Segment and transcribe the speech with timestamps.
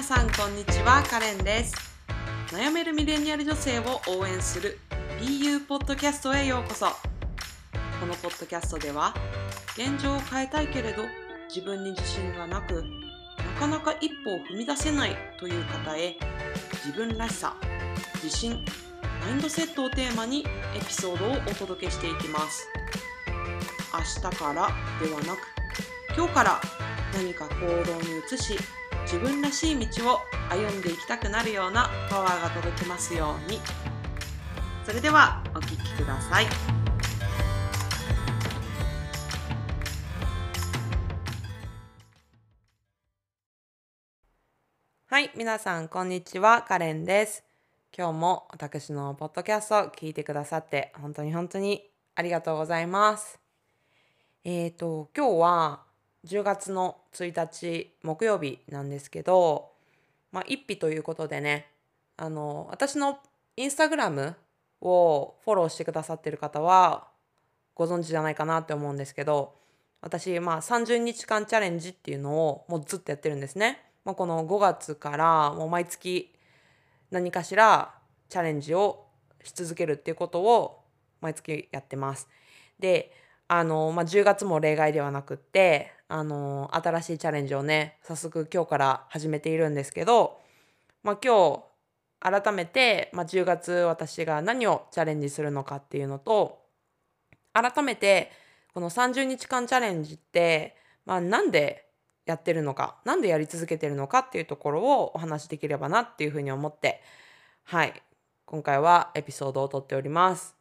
[0.00, 1.74] 皆さんこんにちはカレンです。
[2.54, 4.78] 悩めるミレニアル女性を応援する
[5.20, 6.86] BU ポッドキャストへようこそ。
[6.86, 9.14] このポッドキャストでは
[9.76, 11.02] 現状を変えたいけれど
[11.54, 16.16] 自分に自信がなくなかなか一歩を踏み出せないという方へ
[16.82, 17.54] 自分らしさ
[18.24, 18.64] 自信
[19.20, 22.66] マインドセットをテーマにエピソードをお届けしていきます。
[23.92, 24.70] 明日から
[25.06, 25.40] ではなく
[26.16, 26.60] 今日から
[27.12, 28.56] 何か行動に移し
[29.12, 30.18] 自分らしい道を
[30.50, 33.58] 歩んでいきたくなるようなパワーが届きますように。
[34.86, 36.46] それではお聴きください。
[45.08, 46.62] はい皆さんこんにちは。
[46.62, 47.42] カレンです。
[47.92, 51.82] 今日も私のポッドキャストを聞いてくださって本当に本当に
[52.14, 53.40] ありがとうございます。
[54.44, 55.89] えっ、ー、と今日は
[56.26, 59.70] 10月の1日木曜日なんですけど、
[60.32, 61.66] まあ、一日ということでね
[62.16, 63.18] あの私の
[63.56, 64.36] インスタグラム
[64.80, 67.08] をフォローしてくださってる方は
[67.74, 69.54] ご存知じゃないかなって思うんですけど
[70.02, 73.82] 私、まあ、30日間チャレンジっていうのをもうずっとやってるんですね。
[74.04, 76.32] まあ、この5月からもう毎月
[77.10, 77.94] 何かしら
[78.30, 79.06] チャレンジを
[79.44, 80.80] し続けるっていうことを
[81.20, 82.28] 毎月やってます。
[82.78, 83.12] で
[83.46, 90.40] あの、まあ、10月も例外ではなくってあの新しいチャレンジをね早速今日から始めているんですけど、
[91.04, 91.62] まあ、今
[92.20, 96.58] 日改めて、まあ、10月私が何をチャレンジするのかっていうのと
[97.52, 98.32] 改めて
[98.74, 101.86] この30日間チャレンジって、まあ、なんで
[102.26, 107.00] やってるのか何でやり続けてるのかっていうところをお話しできればなっていうふうに思って
[107.64, 108.02] はい
[108.46, 110.59] 今回はエピソードを撮っております。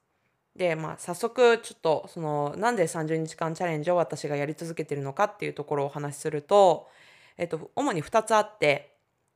[0.60, 6.90] で、まあ、早速ちょっとそのなんで30日間チャレンジを私がやり続けてるのかっていうところをお話しすると、
[7.38, 8.92] えっと、主に2つあって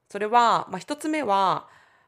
[0.10, 1.66] それは、まあ、1つ目は、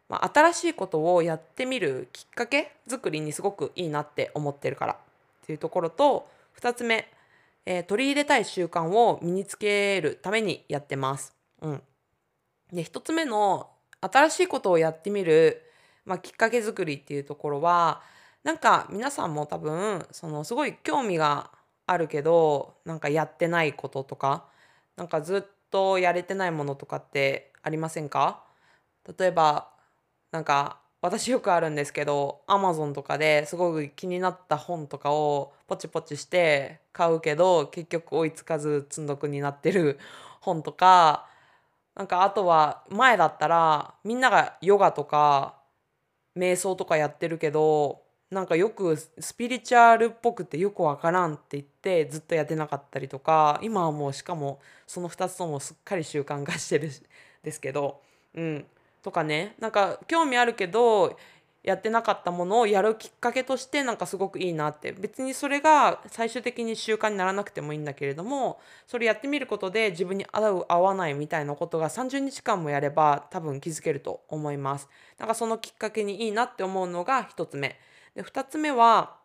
[0.09, 4.97] まあ、新しいことをやってみるきっかけ作りにすごくいいなって思ってるからっ
[5.45, 6.28] ていうところと
[6.59, 7.09] 2つ目、
[7.66, 11.34] えー、取り入れたい習慣を身につけるためにやってます。
[11.62, 11.81] うん、
[12.73, 13.69] で1つ目の
[14.01, 15.62] 新しいことをやってみる、
[16.03, 18.01] まあ、きっかけ作りっていうところは
[18.45, 21.50] なんか皆さんも多分そのすごい興味が
[21.88, 24.45] あるけどなんかやってないこととか
[24.95, 25.41] なんかずっ
[25.72, 28.44] とやれてないものとかってありませんか？
[29.17, 29.69] 例えば
[30.31, 39.97] なんか私よくあるんですけど Amazon とかですごく気になった本とかをポチポチして買うけど結局追いつかず積んどくになってる
[40.39, 41.27] 本とか
[41.95, 45.56] なんかあとは前だったらみんながヨガとか
[46.38, 56.91] 瞑想とかやってるけどなんかよくスピリチュアルっぽくてよくわからんって言ってずっとやってなかったりとか今はもうしかもその2つともすっかり習慣化してるん
[57.44, 58.02] ですけど
[58.34, 58.66] うん
[59.03, 61.18] とかねなんか興味あるけど
[61.62, 74.88] やってなかったものをやるきっかけとしてなんかすごくいいなって別にそれが最終的に習慣にならなくてもいいんだけれどもそれやってみることで自分に合う合わないみたいなことが30日間もやれば多分気づけると思います。
[75.18, 77.80] なんかそのきっかけにいいなって思うのが1つ目。
[78.15, 79.17] で2つ目は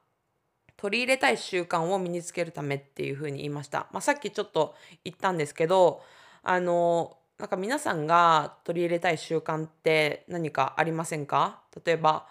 [0.77, 3.87] 取り入れたい習慣を身につけるためっていうふうに言いました。
[3.93, 4.75] まあ、さっきちょっと
[5.05, 6.03] 言ったんですけど
[6.43, 11.61] あのなんか皆さんが取り入れたい習慣って何かありませんか？
[11.85, 12.27] 例えば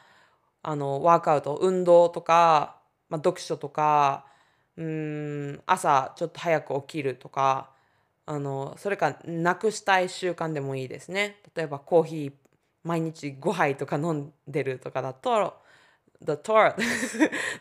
[0.61, 2.77] あのワークアウト運動とか、
[3.09, 4.25] まあ、読書とか
[4.77, 7.69] うん朝ちょっと早く起きるとか
[8.25, 12.33] あのそれかなくしたい習慣でもいいですね例えばコーヒー
[12.83, 15.55] 毎日5杯とか飲んでるとかだと
[16.23, 16.53] だと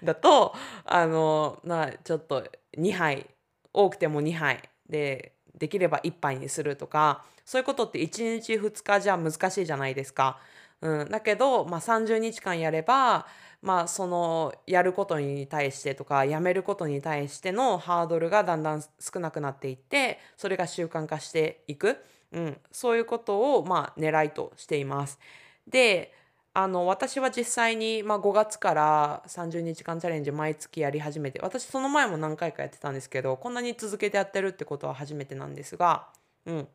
[0.02, 0.54] だと
[0.84, 2.44] あのなちょっと
[2.76, 3.26] 2杯
[3.72, 10.38] 多くても2杯でできれば1杯にするとかそういうことって1日2日じゃ難しいじゃないですか。
[10.80, 13.26] うん、だけど、まあ、30日間やれば、
[13.62, 21.96] まあ、そのやることに対してとかやめることに対してのハードルがだんだん少なくなっていってそれが習慣化していく、
[22.32, 25.18] うん、そういうことを、まあ、狙いとしています。
[25.66, 26.12] で
[26.60, 36.08] あの私は実際に、まあ、5月から30日間チャレンジ毎月やり始めて私その前も何回かやってたんですけどこんなに続けてやってるってことは初めてなんですが、
[36.46, 36.68] うん、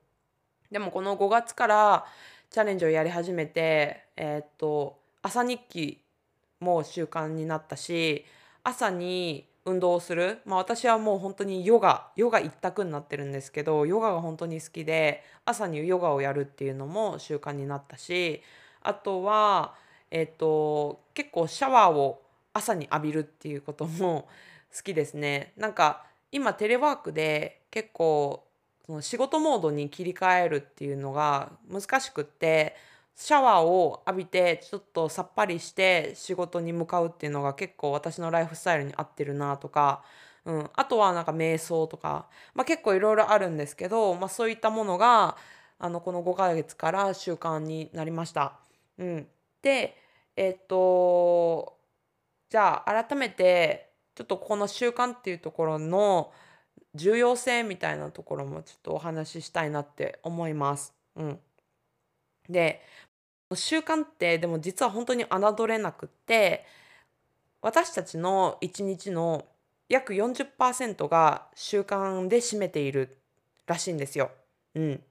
[0.72, 2.06] でもこの5月から
[2.50, 6.00] チャレンジをやり始めてえー、っと朝日記
[6.62, 8.24] も習慣になったし
[8.64, 18.42] 朝に運動をする、まあ、私はもう本当にヨガヨガ一択になってるんですけどヨガが本当に好きで朝にヨガをやるっていうのも習慣になったし
[18.84, 19.76] あとは、
[20.12, 22.22] えっ、と、結構シャワーを
[22.54, 24.28] 朝に浴びるっていうことも
[24.76, 25.54] 好きですね。
[25.58, 28.44] なんか今テレワークで結構
[28.86, 32.76] その仕事モードに切り替えるっていうのが難しくって
[33.16, 40.04] シャワーを浴びてちょっとさっぱりして仕事に向かうっていうのが結構私のライフスタイルに合ってるなとか、
[40.46, 45.38] うん、あとはなんか瞑想とか、まあ、結構いろいろあるんですけど、まあ、そういったものが
[45.80, 48.54] あのこの5ヶ月から習慣になりました。
[48.98, 49.28] うん、
[49.62, 49.98] で
[50.36, 51.78] えっと
[52.50, 56.32] じゃあ改めてちょっとこの習慣っていうところの
[56.96, 60.94] 重要性みたいなところもちょっとお話ししたいなって思います。
[61.16, 61.40] うん、
[62.50, 62.82] で
[63.54, 66.66] 習慣ってでも実は本当に侮れなくって
[67.62, 69.46] 私たちの一日の
[69.90, 73.18] 約40%が習慣で占めている
[73.66, 74.32] らしいんですよ。
[74.76, 75.04] うん。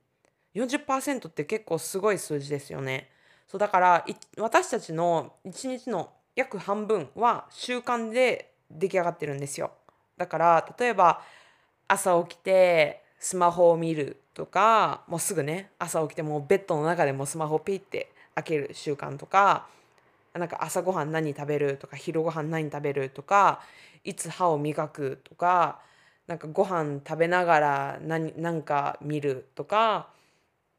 [0.54, 3.08] 40%って結構すごい数字ですよね。
[3.52, 4.06] そうだから
[4.38, 9.72] 私たちの一日の約半分は習慣で出来上がってるんですよ。
[10.16, 11.20] だから例えば
[11.86, 19.66] 朝起きてスマホを見るとかもうすぐね朝起きてもうベッドの中でもスマホをピッて開ける習慣とか
[20.32, 23.60] なんか朝ごはん何食べるとか昼ごはん何食べるとか
[24.02, 25.78] いつ歯を磨くとか
[26.26, 30.08] なんかご飯食べながら何何か見るとか、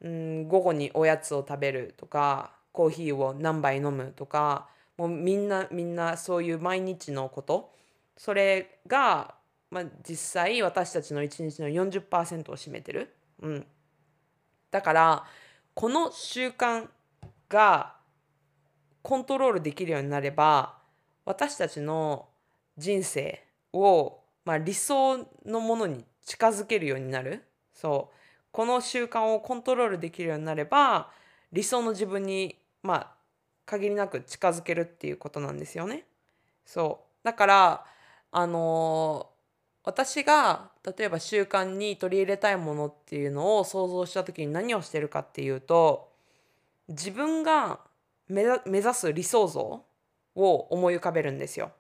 [0.02, 4.68] うん、午後におやつを食べるとかコーヒーを何杯飲むとか
[4.98, 7.72] もうみんなみんなそういう毎日のこと。
[8.16, 9.34] それが、
[9.72, 13.16] まあ、実際私たちの一日の40%を占めてる。
[13.42, 13.66] うん、
[14.70, 15.26] だから
[15.74, 16.88] この習慣
[17.50, 17.96] が
[19.02, 20.78] コントロールできるようになれば
[21.26, 22.28] 私たちの
[22.78, 23.44] 人生
[23.74, 27.44] を、まあ、理想のものに近づけるようになる。
[27.74, 28.16] そう。
[28.52, 31.10] この習慣をコントロールできるようになれば
[31.52, 33.12] 理想の自分にまあ
[33.66, 36.06] 限りなく近づけるっていうことなんですよね。
[36.66, 37.86] そうだから
[38.32, 46.12] あのー、私が例えば習慣に取り入れたいものっていうのを想像した時に何をしてるかっていうと
[46.88, 47.80] 自分が
[48.28, 49.84] 目指す理想像
[50.36, 51.72] を思い浮かべるんですよ。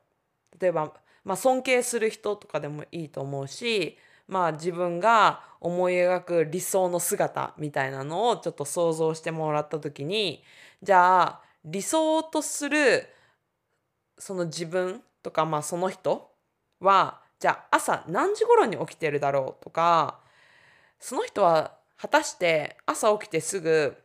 [0.60, 3.98] 例えば、まあ、尊敬する人とかでもいいと思うし、
[4.28, 10.44] まあ、自分が思い描く理想の姿みたいなのをちょっと想像してもらった時に
[10.82, 13.08] じゃあ理想とする
[14.18, 16.32] その自分とか、まあ、その人
[16.80, 20.20] はじゃあ朝何時頃に起きてるだろうとか
[21.00, 23.96] その人は果たして朝起きてすぐ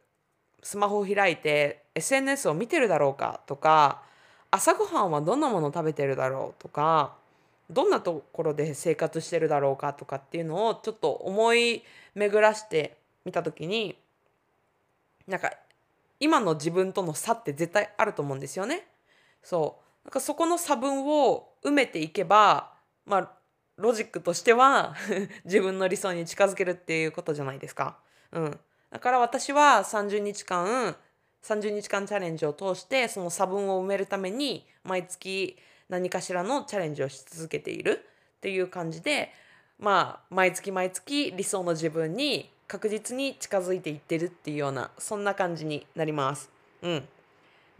[0.63, 4.03] スマホを開いて SNS を見てるだろうかとか
[4.51, 7.17] 朝ごはんはどんなものを食べてるだろうとか
[7.71, 11.83] どんなところで生活してるだろうかとかっていうのをちょっと思い
[12.15, 13.97] 巡らしてみた時に
[15.27, 15.53] なんか
[16.21, 18.87] 今の自分との差って絶対あると思うんですよね。
[19.43, 22.73] そうなんかそこの差分を埋めていけば
[23.05, 23.33] まあ
[23.77, 24.97] ロジックとしては
[25.45, 27.99] 自分の理想に近づけるっていうことじゃないですか。
[28.33, 28.61] うん、
[28.91, 30.97] だから私は30日間
[31.43, 35.57] 30日間チャレンジを通してその差分を埋めるために毎月
[35.89, 38.05] 何かしらのチャレンジをし続けている
[38.39, 39.33] っていう感じで
[39.79, 46.51] まあ毎月毎月理想の自分に確実に近づいていってるっていうようなそんな感じになります。
[46.83, 47.09] うん、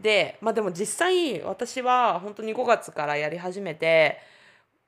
[0.01, 4.17] でまあでも実際私は本当に5月からやり始めて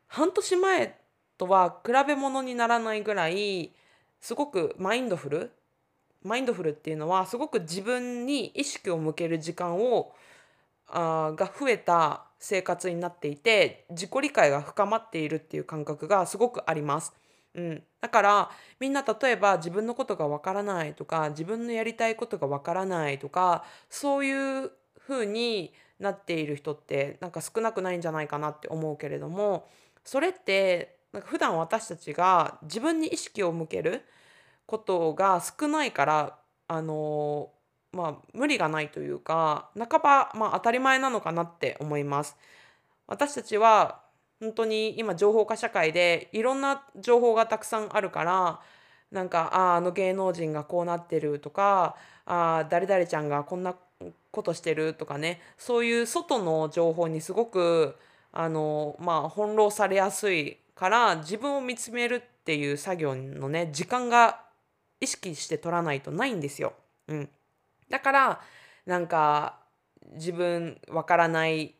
[0.07, 0.97] 半年前
[1.37, 3.71] とは比べ物にならないぐらい
[4.19, 5.51] すごくマインドフル
[6.23, 10.13] マインドフルっていうのはすごく自分に意識を向ける時間を
[10.87, 17.13] あが増えた生活になっていて自己理解が深まっているっていう感覚がすごくあります。
[17.53, 24.71] うん、だからみんな例えば自分のことがわからないとか自分のやりたいことがわからないとかそういう
[25.05, 29.67] 風になっている人ってなんか少なくないんじゃないかなって思うけれども
[30.05, 34.05] それってなんか普段私たちが自分に意識を向ける
[34.65, 36.37] ことが少ないから
[36.69, 37.49] あの
[37.93, 42.37] まあ無理がないというか半ばまあ当たり前なのかなって思います。
[43.07, 44.01] 私たちは
[44.39, 48.59] 本当に今情報化社会でいろんな情報がたくさんあるから
[49.11, 51.95] なんかああの芸能人がこうなってるとか
[52.25, 53.75] あ誰々ちゃんがこんな
[54.31, 57.95] ことしてるとかねそういう外の情報にすごく
[58.31, 64.41] あのまあ翻弄されやすいから自分を見つめるっていう作業のね時間が
[64.99, 66.73] 意識して取らないとないんですよ。
[67.07, 67.29] うん、
[67.91, 68.41] だから
[68.85, 69.59] なんか
[70.13, 71.75] 自分わからない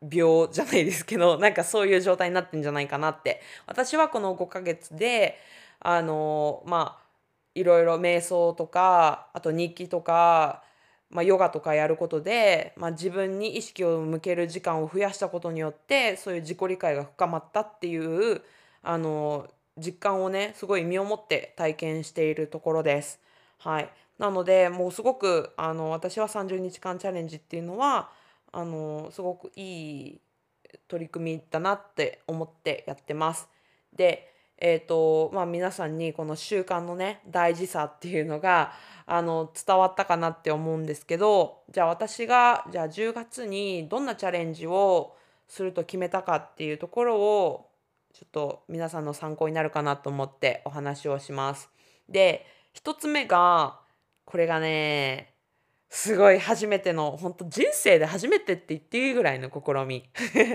[0.00, 5.38] 病じゃないですけど なんかそういう状態になってんじゃないかなって私はこの5ヶ月で
[5.80, 7.10] あのまあ
[7.54, 10.62] いろいろ瞑想とかあと日記とか、
[11.10, 18.42] まあ、ヨガとかやることで、まあ、自分に意識を向ける時間を増やしたことによってそういう自己理解が深まったっていう
[18.82, 23.20] あの実感をねすごい身をもって体験しているところです。
[23.58, 28.10] はい、なのでもうすごくあの私は30日間チャレンジっていうのは
[28.52, 30.20] あのすごくいい
[30.88, 33.48] 取り組みだなって思ってやってます。
[33.96, 34.28] で
[34.62, 38.72] えーとまあ、皆さんにこの習慣のね大事さっていうのが
[39.06, 45.16] あの伝わったかなって思うんですけどじゃあ私がじゃあ10月にどんなチャレンジを
[45.48, 47.70] すると決めたかっていうところを
[48.12, 51.70] ちょっと皆さんの参考になるかなと思ってお話をします。
[52.10, 53.79] で1つ目が
[54.30, 55.34] これがね
[55.88, 60.08] すごい初めての本当人生で初めてって言っていいぐらいの試み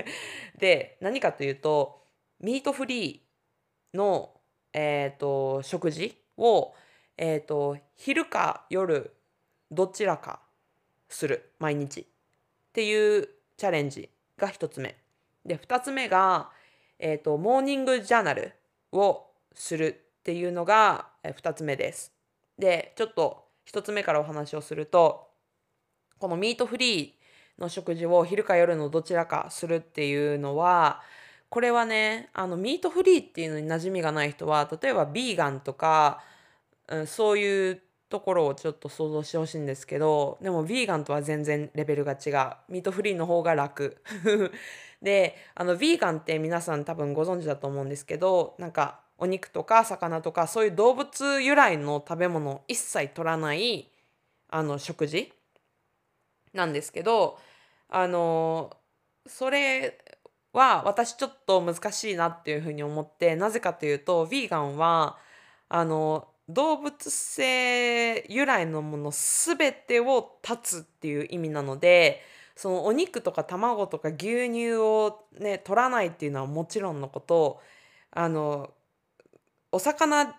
[0.58, 2.01] で何かというと
[2.39, 4.32] ミートフリーの、
[4.72, 6.74] えーと、食事を、
[7.17, 9.13] えーと、昼か夜
[9.72, 10.41] どちらか
[11.10, 12.05] する毎日っ
[12.72, 14.96] ていうチャレンジが1つ目。
[15.46, 16.50] で2つ目が、
[16.98, 18.53] えーと、モーニングジャーナル
[18.94, 22.13] をするっていうのが2つ目です。
[22.58, 25.27] でちょっと1つ目からお話をすると
[26.19, 31.01] このミートフリーの食事を昼か夜のどちらかするっていうのは
[31.50, 36.22] これはねあのミートフリーっていうのに馴染みがない人は例えばビーガンとか、
[36.88, 42.55] うん、そういうところをちょっと想像してほしいんですけどでもビーガンとは全然レベルが違う。
[42.69, 43.98] ミートフリーの方が楽。
[45.01, 53.89] であのビーガンって皆さん多分ご存知だと思うんですけどなんかお肉とか魚とかそういう動物由来の食べ物を一切取らない
[54.50, 55.31] あの食事
[56.53, 57.38] なんですけど
[57.89, 58.75] あの
[59.27, 59.98] それ
[60.53, 65.17] は私ちょっと難しいなっていうふうに思ってなぜかというとヴィーガンは
[65.69, 72.22] あの動物性由来のもの全てを断つっていう意味なので
[72.55, 77.60] そのお肉とか卵とか牛乳をね取らないっていうのはもちろんのこと
[78.12, 78.69] あの
[79.75, 80.34] お魚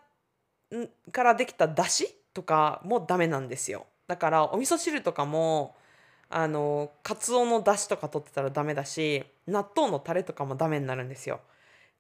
[1.13, 5.77] からできただしとかもダメなんですよだからお味噌汁とかも
[6.31, 11.41] あのカツオの出汁とか取ってたらダメだし納豆のタレとかもダメになるんですよ。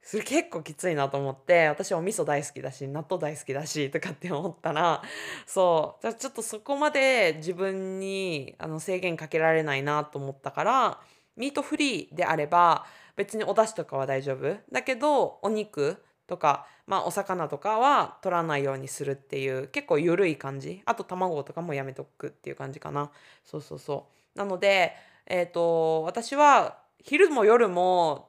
[0.02, 5.02] それ結構きついなと思って私お味噌大好きだし納豆大好きだしとかって思ったら
[5.46, 11.00] そうちょっとそこまで自分にあの制限かけられないなと思ったから
[11.36, 20.82] ミートフリーであれば別にお出汁とかは大丈夫だけどお肉とか、まあ、お魚とかは取らないようにするっていう結構緩い感じ。
[20.84, 23.10] あと卵とかもやめとくっていう感じかな。
[23.44, 24.38] そうそうそう。
[24.38, 24.94] なので
[25.26, 28.28] えっ、ー、と私は昼も夜も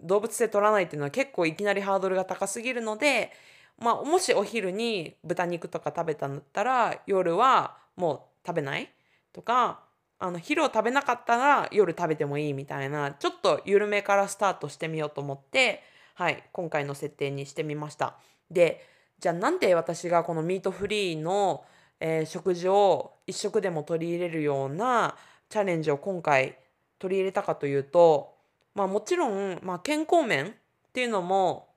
[0.00, 3.32] 動物性取らないっていうのは結構いきなりハードルが高すぎるので
[3.78, 8.90] まあもしお昼に豚肉とか食べたんだったら夜はもう食べない
[9.32, 9.80] とか
[10.18, 15.82] あの昼を食べなかったら夜食べてもいいみたいなちょっと緩めからスタートしてみようと思って
[16.18, 18.16] はい、今回の設定にしてみました。
[18.50, 18.82] で、
[19.18, 21.62] じゃあなんで私がこのミートフリーの、
[22.00, 25.14] えー、食事を一食でも取り入れるような
[25.50, 26.56] チャレンジを今回
[26.98, 28.32] 取り入れたかというと、
[28.74, 30.52] まあもちろん、まあ、健康面っ
[30.94, 31.68] ていうのも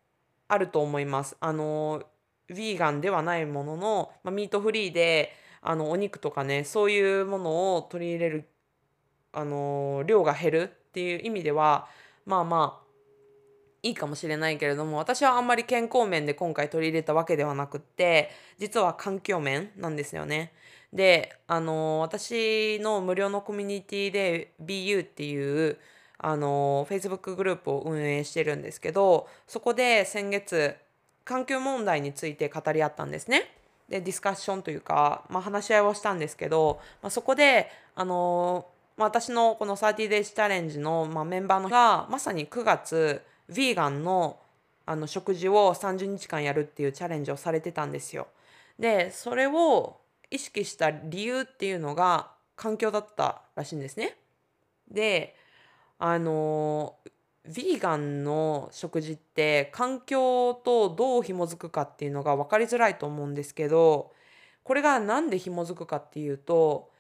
[0.48, 1.36] あると思います。
[1.42, 2.02] あの、
[2.50, 8.50] ヴィーガンではないものの、まあ、ミートフリーであのお肉とかねそういうものを取り入れる
[9.34, 11.90] あの量が減るっていう意味では
[12.26, 12.89] まあまあ
[13.84, 20.52] いいかもしれないけれども私はあんまり健康面で今回取り入れたわけではなくって実は環境面なんですよね。
[20.92, 25.78] であの私の無料のコミュニティで BU っていう
[26.18, 30.76] あの Facebook グループを運営してるんですけどそこで先月
[31.24, 33.56] 環境問題について語り合ったんですね。
[33.88, 38.68] でディスカッションというか、まあ、話し合いをしたんですけど、まあ、そこであの、
[38.98, 44.40] まあ、私のこの 30days チャレンジの、ま、メンバーのがまさに9月ヴィーガンの
[44.86, 48.28] あの食事を30日間やるっていうチャレンジをされてたんですよ。
[48.80, 50.00] でそれを
[50.32, 54.18] 意識した理由っていうのが環境だったらしいんですね。
[54.90, 55.36] で
[56.00, 56.96] あの
[57.48, 64.14] ヴィーガンの食事って環境とどう紐づくかっていうのが分かりづらいと思うんですけど
[64.64, 66.92] これが何で紐づくかっていうと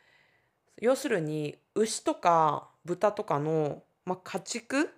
[0.82, 4.90] 要するに牛とか豚とかの、まあ、家畜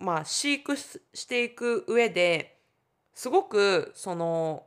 [0.00, 2.56] まあ、飼育していく上で
[3.14, 4.64] すごくその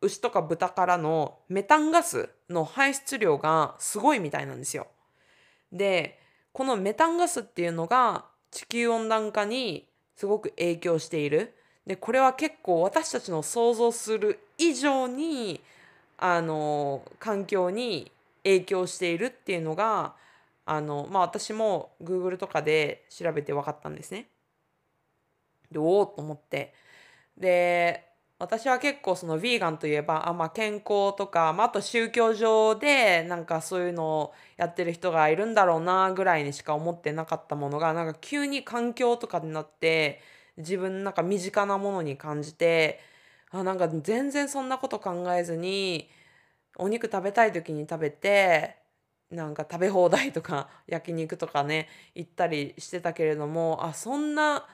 [0.00, 4.86] 牛とか豚からのメタンガスの排出量がすごいみたいなんですよ。
[5.72, 6.18] で
[6.52, 11.54] このメタンガスっていうのが地球温暖化にすごく影響している。
[11.86, 15.60] でこれは結構私たちの想像する以上に
[16.18, 18.10] あの環境に
[18.42, 20.14] 影響しているっていうのが
[20.64, 24.28] あの、まあ、私も Google とかで調べて分かったんですね。
[25.70, 26.74] でおおと思って。
[27.36, 28.06] で
[28.38, 40.20] 私は結構そのヴィーガンといえばあ、まあ、健康とか、まあ、あと宗教上でなんかそういうのをやってる人がいるんだろうなぐらいにしか思ってなかったものがなんか急に環境とかになって
[40.58, 43.00] 自分なんか身近なものに感じて
[43.50, 46.10] あなんか全然そんなこと考えずに
[46.78, 48.76] お肉食べたい時に食べて
[49.30, 54.66] なんか食べ放題とか焼肉とかね行ったりしてたけれどもあそんな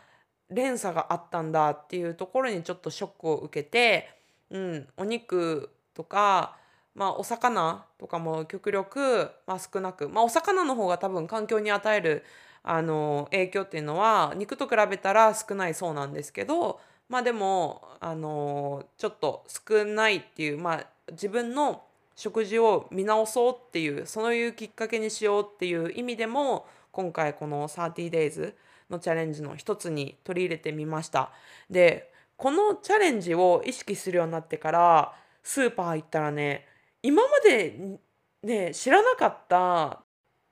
[0.52, 4.10] 連鎖があったんだっていうところにちょっとショックを受けて、
[4.50, 6.56] うん、お肉とか、
[6.94, 12.24] まあ、お魚とかも極力、まあ、少なく、まあ、お魚の方が多分環境に与える
[12.62, 21.82] あの影響っていうのは肉と比べたら少ないそうなんですけどまあでもあのちょっと少ないっていう、まあ、自分の
[22.14, 28.54] 食事を見直そうっていうそういうきっかけにしようっていう意味でも今回この 30days
[28.90, 31.32] のチャレンジの一つに取り入れてみました。
[31.70, 36.66] でこのチャレンジを意識するようになってからスーパー行ったらね
[37.02, 37.98] 今まで
[38.42, 40.00] ね知らなかった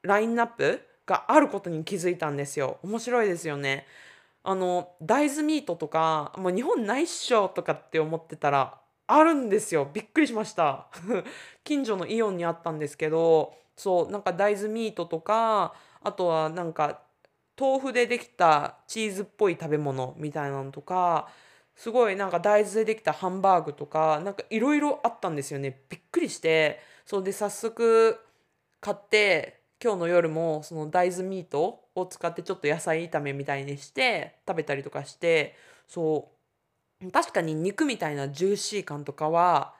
[0.02, 2.78] ラインナップがあることに気づいたんですよ。
[2.82, 3.86] 面白いですよね。
[4.42, 10.86] あの大豆ミートとかもう日本ないっしょとかって思ってたらあるんですよびっくりしました
[11.64, 17.02] 近所のイオンにあったんですけどそうなんか大豆ミートとかあとはなんか
[17.60, 21.28] 豆腐でできたチーズっぽい食べ物みたいなのとか
[21.76, 25.82] すごいなんか大豆でできたハンバーグとかなんかいろいろあったんですよね。
[25.88, 26.80] びっくりして。
[27.06, 28.18] そうで早速
[28.80, 35.56] 買って今日の夜もその大豆ミートを使ってちょっと野菜炒めみたいにして食べたりとかして
[35.88, 36.30] そ
[37.02, 37.10] う。
[37.10, 39.74] 確かに肉みたいなジューシー感とかは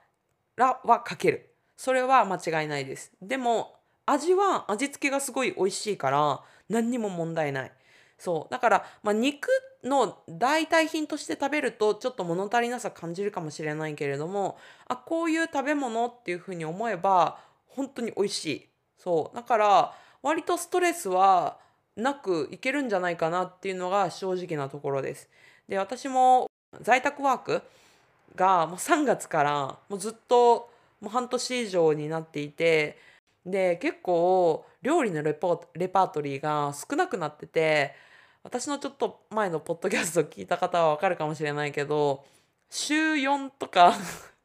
[0.57, 1.55] らはかける。
[1.77, 3.13] それは間違いないです。
[3.23, 3.80] でも
[4.11, 7.73] 味は味付けがすごい美味しいから何にも問題ない。
[8.19, 9.49] そうだから、まあ、肉
[9.83, 18.67] の代替品として食べるとちょっと物足りなさ感じるかもしれないけれどもあこういう食べ物っていうふうに思えば本当に美味しい
[18.99, 21.57] そうだから割とストレスは
[21.97, 25.29] なくいけるんじゃないかなっていうのが正直なところです。
[25.67, 26.51] で私も
[26.83, 27.63] 在宅ワーク
[28.37, 30.71] がもう3月からもうずっと
[31.01, 32.99] もう半年以上になっていて
[33.45, 37.95] で結構料理のレポレパートリーが少なくなってて
[38.43, 42.25] 私のちょっと前のポッドキャスト聞いた方はわかるかもしれないけど
[42.71, 43.95] 週4とか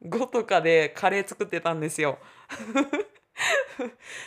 [0.04, 2.18] 5とかでカレー作ってたんですよ。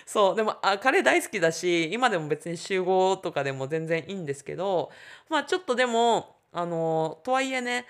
[0.05, 4.91] そうでもあカレー大好きだし今でも別に週5とかでも全然いいんですけど
[5.29, 7.85] まあちょっとでもあのとはいえね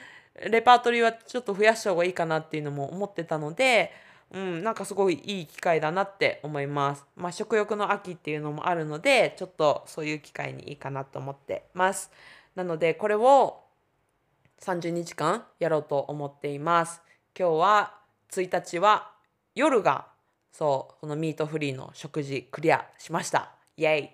[0.50, 3.92] レパートリーはちょっと増やした方がいいかなっていうのも思ってたので
[4.32, 7.06] うん、なんかすごいいい機会だなって思います。
[7.16, 12.12] まあ、食欲の秋っていうのもあるので、ちょっとそういう機会にいいかなと思ってます。
[12.56, 13.62] なので、これを
[14.62, 17.02] 30日間やろうと思っています。
[17.38, 18.00] 今日は
[18.32, 19.12] 1日は
[19.56, 20.08] 夜が、
[20.52, 23.52] そう、このミートフリーの食事クリアしました。
[23.78, 24.10] イェイ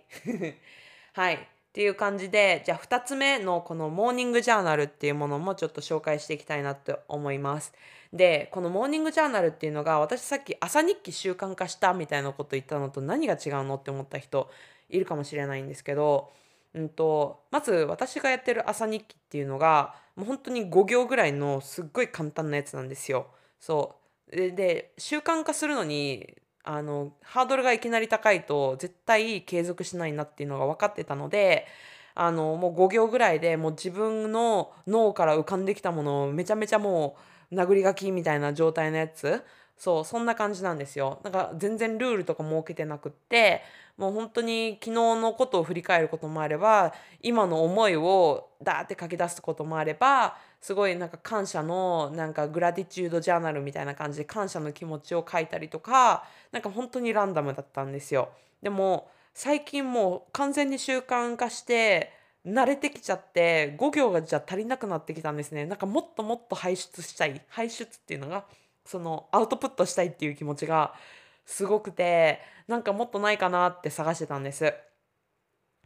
[1.13, 1.35] はい。
[1.35, 1.37] っ
[1.73, 7.73] ていう感じで、じゃあ2つ目のこのモーニングジャーナルっていうものもちょっと紹介していきたいなって思います。
[8.15, 14.49] でこのモーニングジャーナルっていうのが私さっき朝日記習慣化したみたいなこと言ったのと何が違うのって思った人
[14.89, 16.31] いるかもしれないんですけど、
[16.73, 23.27] うんと、まず私がやってる朝日記っていうのがもう本当に5行ぐらいのすっごい簡単なやつなんですよ。
[23.59, 23.95] そ
[24.31, 31.67] うでで習慣化するのにあのハードルがいきなり高いと絶対継続しないなっていうのが分かってたので
[32.15, 39.43] あのもう5行ぐらいでもう自分の脳から浮かんできたものをめちゃめちゃもう殴り書きみたいな状態のやつ？
[39.77, 43.61] そうそんな感じなんですよなんか全然ルールとか設けてなくって
[43.97, 58.29] もう本当に昨日のことを振り返ることもあれば今の思いをダーって書き出すこともあればすごいなんか感謝のなんかグラディチュードジャーナルみたいな感じで感謝の気持ちを書いたりとかなんか本当にランダムだったんですよ。
[58.61, 62.13] でも最近もう完全に習慣化して
[62.45, 65.65] 慣れてきちゃって5行がじゃ足りなくなってきたんですね。
[65.65, 67.41] なんかもっともっと排出したい。
[67.49, 68.45] 排出っていうのが
[68.85, 70.93] そのアウトプットしたいっていう気持ちが
[71.45, 74.73] すごくてなんかもっとないかなって探してたんです。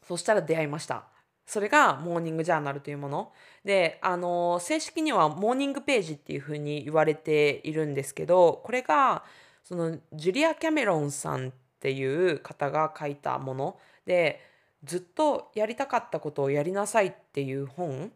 [0.08, 1.06] そしたら出会いました。
[1.46, 3.32] それがモーニングジャーナルというもの。
[3.64, 9.24] であの正式にはモーニングページっていうふうに言われているんですけどこれが
[9.64, 13.80] そのジュリア・キャメロンさんっていう方が書いたもの。
[14.06, 14.49] で
[14.84, 18.12] ずっとやりたかったことをやりなさいっていう本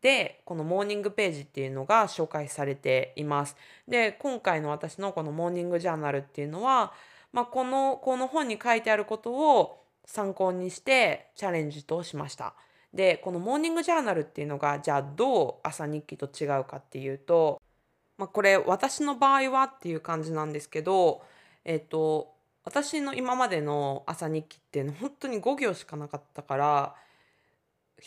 [0.00, 3.56] でこのモーニングページっていうのが紹介されています。
[3.86, 6.92] で今回の私のこのモーニングジャーナルっていうのは、
[7.32, 12.54] まあ、このこの本に書いてあることを参考にしてチャレンジとしました。
[12.94, 17.60] でこのモーニングジャーナルっていうのがじゃあどう朝日記と違うかっていうと
[18.18, 21.22] まあ、これ私の場合はっていう感じなんですけど、
[21.64, 22.34] えっと、
[22.68, 26.94] 私の今までの朝日記って本当に5行しかなかったから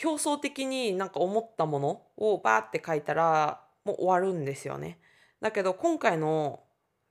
[0.04, 5.00] 表層的になんか思ったものをバーって書いたらもう終わるんですよね。
[5.42, 6.60] だけど今回の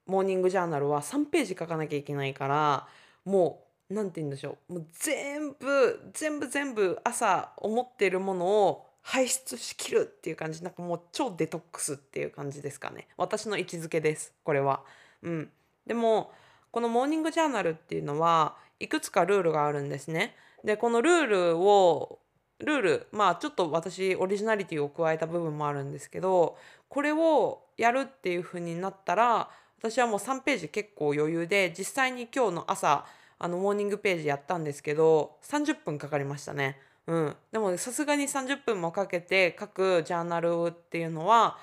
[0.07, 2.87] モーニングジャーナルは3ページ書かなきゃいけないから
[3.25, 14.85] もう何て言うんでしょうもう全部全部全部朝思ってるものを排出しきるっていう感じなんかもう超デトックスっていう感じですかね私の位置づけですこれは。
[15.25, 15.51] うん、
[15.85, 16.31] でも
[16.71, 20.35] このモーニングジャーナルっていうのはいくつかルールがあるんですね。
[20.65, 22.19] でこのルールを
[22.59, 26.57] ルールまあちょっと私オリジナリティを加えた部分もあるんですけど
[26.89, 33.07] これをやるっていう風になったら私はもう3ページ結構余裕で実際に今日の朝
[33.39, 36.79] あのモーニングページやったんですけど30分かかりましたね。
[37.07, 41.59] うん、でもさすがに30分もかけて書くジャーナルっていうのは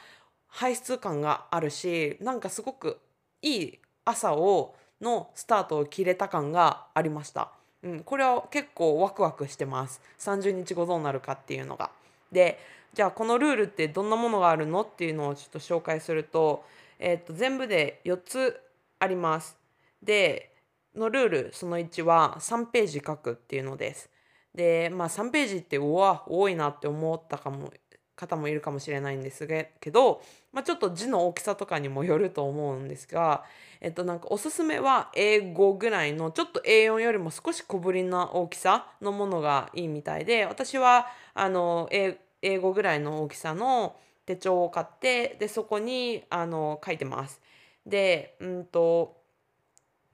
[0.48, 2.98] 排出感があるしなんかすごく
[3.42, 7.52] いい朝をのスタートを切れた感がありました。
[7.84, 10.02] うん、これは結構ワクワクしてます。
[10.20, 11.92] 30日後どうなるかっていうのが。
[12.32, 12.60] で
[12.94, 16.64] じゃあこのルールってどんなものがあるのっていうのをちょっと紹介すると,、
[17.00, 18.60] えー、と全部で4つ
[19.00, 19.58] あります。
[20.02, 20.52] で
[20.96, 24.10] のルールその1は3ページ書くっていうのです。
[24.56, 27.72] でまあ3ページってうわ多いなって思ったかも
[28.18, 33.46] 方もいるかもしれないんですけど、まあ、ちょっと字の大きさとかにもよると思うんですが、
[33.80, 42.18] えっと、なんかおすすめは英語ぐらいのちょっと A4 よりも少し小ぶりな大きさのものがいいみたいで私はあの英
[42.58, 47.40] 語ぐらいの大きさの手帳を買ってでそこにあの書いてます。
[47.86, 49.16] で、うんと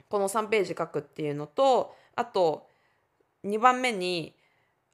[0.08, 2.68] この3ページ書くっていうのとあと
[3.44, 4.34] 2番目に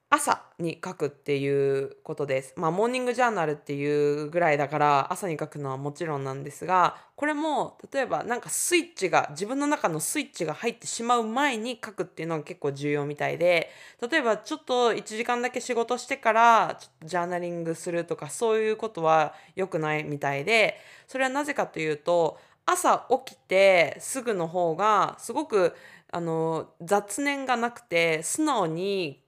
[0.09, 2.55] 朝に書くっていうことです。
[2.57, 13.71] まあモーニングジャーナルっていうぐらいだから朝に書くのはもちろんなんですがこれも例えばなんかスイッチが自分の中のスイッチが入ってしまう前に書くっていうのが結構重要みたいで
[14.09, 25.75] 例えばちょっと1時間だけ仕事してからちょっとジャーナリングするとかそういうことは良くないみたいでそれはなぜかというと朝起きてすぐの方がすごく
[26.13, 29.23] あの雑念がなくて素直に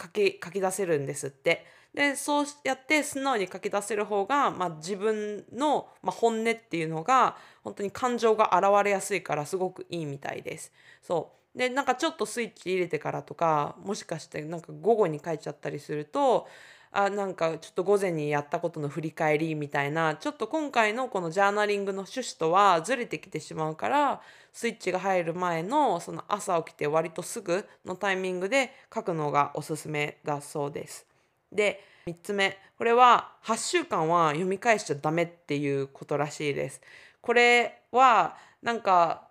[0.00, 1.66] 書き書き出せるんですって。
[1.94, 10.72] でそうやって素直に書き出せる方が、まあ、自分の、まあ、本音っていうのが本当に感情が現れやすいからすごくいいみたいです。
[11.02, 16.46] そうでなんかちょっとスイッチ入れてからとかもしかしてなんか午後に書いちゃったりすると
[16.90, 24.20] あなんかちょっと午前にやったことの振り返りみたいなちょっと今回のこのジャーナリングの趣旨とはずれてきてしまうから
[24.52, 31.06] スイッチが入る前のその朝起きて割とすぐのタイミングで書くのがおすすめだそうです。
[31.52, 36.80] で3つ目これは8週間は読み返しちゃダメっていうことらしいです。
[37.20, 39.28] これはなんか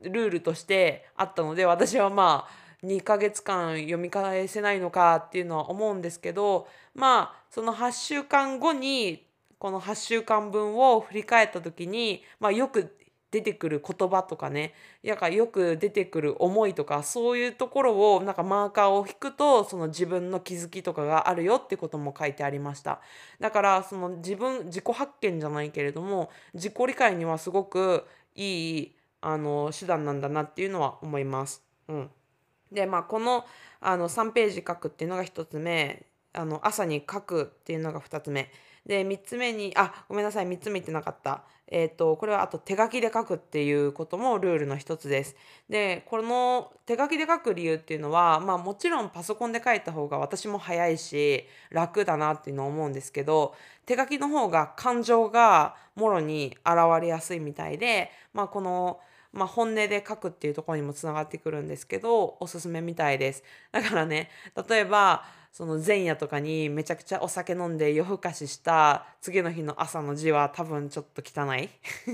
[0.00, 9.26] ルールとしてあったので私はまあ2ヶ月間読み返せないのかっていうのは思うんですけどまあその8週間後に
[9.58, 12.96] この8週間分を振り返った時に、まあ、よく
[13.30, 23.00] 出てくる言葉とかねやかよく出てくる思いとかそういうところをなんかマーカーを引くとその自分の気づきとかがあるよってことも書いてありました
[23.38, 31.62] だからその自分自己発見じゃないけれども自己理解にはすごくいいあの手段なんだなっていうのは思います。
[31.88, 32.10] うん
[32.72, 33.44] でまあこの
[33.80, 38.50] あの3ページ書くっていうのが1つ目あの朝に書くっていうのが2つ目
[38.86, 41.44] で3つ目にあごめんなさい3つ目言ってなかった。
[41.72, 45.36] えーと、これはあと手書きで書くっていうこともルールの一つです。
[45.68, 53.54] でこの手書きで書く理由っていうのは、まあ、もちろんパソコンで書いた方が私も早いし楽だなっていうのを思うんですけど
[53.86, 58.98] 手書きの方が感情がもろに現れやすいみたいで、まあ、この
[59.32, 63.44] まあ、本音で書くっていうところにもつながってくるんですけどおすすめみたいです。
[63.72, 64.30] だからね
[64.68, 71.68] 例えばその前夜とかにめちゃくちゃお酒飲んで夜更かしした次の日の朝の字は多分ちょっと汚い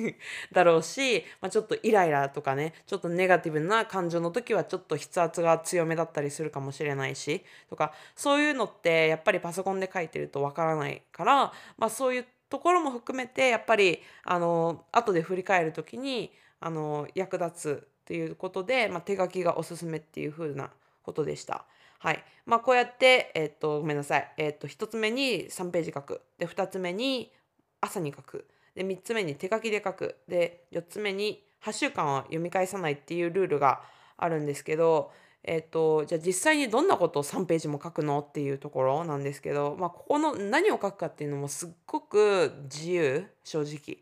[0.53, 20.71] だろうし、まあ、ちょっとイライラとかねちょっとネガティブな感情の時はちょっと筆圧が強めだったりするかもしれないしとかそういうのってやっぱりパソコンで書いてるとわからないから、まあ、そういうところも含めてやっぱりあの後で振り返る時にあの役立つっていうことで、まあ、手書きがおすすめっていう風な
[21.03, 21.65] ことでした。
[21.99, 22.25] はい。
[22.45, 26.21] まあ、こうやって、えっと、ごめんなさい、えっと、1つ目に3ページ書く。
[26.39, 27.33] で2つ目に
[27.81, 28.47] 朝に書く。
[28.75, 30.17] で3つ目に手書きで書く。
[30.29, 33.83] で4つ目に8週間は読み返さないっていうルールが
[34.17, 35.11] あるんですけど、
[35.47, 43.99] えっと、じゃあ実際にどんなことを3ページも書くのっていうところなんですけど、まあ、ここの何を書くかっていうのもすっごく自由正直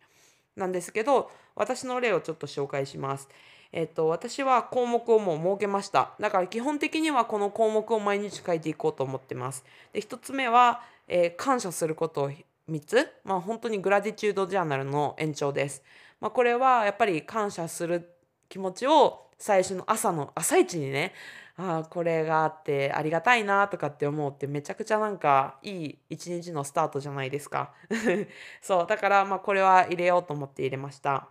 [0.56, 3.28] なんですけど私の例をちょっと紹介します。
[3.72, 6.12] えっと、私は項目をもう設けました。
[6.20, 9.64] だから基本的にはこの項目を毎日書いていこうと思ってます。
[9.92, 12.30] で1つ目は、えー、感謝することを
[12.70, 15.82] 3つ、まあ、本当にグラディチュードジャーナルの延長です。
[16.20, 18.14] まあ、これはやっぱり感謝する
[18.48, 21.12] 気持ちを最初の朝の朝一にね
[21.56, 27.72] ああこれがあってありがたいなとかって思うってめちゃくちゃなんかいい一日のスタートじゃないですか。
[28.60, 31.28] そうだからまあこれは入れようと思って入れました。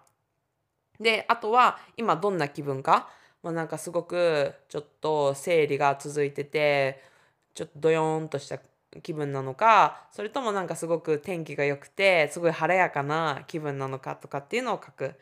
[0.99, 3.09] であとは今どんな気分か？
[3.41, 7.03] まあ、なんかすごくちょっと生理が続いてて
[7.53, 8.59] ちょっとドヨーンとした
[9.01, 15.15] 気分なのかそれともなんかすごく天気が良くてすごい晴れやかな気分なのかとかっていうのを書く。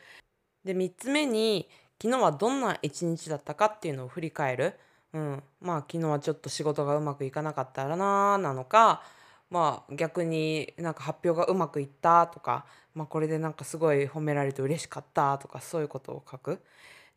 [0.63, 1.69] で3つ目に
[2.01, 4.73] 昨日はどんな一日だったかっていうのを振り返る、
[5.13, 9.03] うん、まあ昨日はちょっと仕事がうまくいかなかったらななのか
[9.51, 16.59] まあ逆になんか発表がうまくいったとか、まあ、これでなんかすごい褒められて嬉しかったとかそういうことを書く。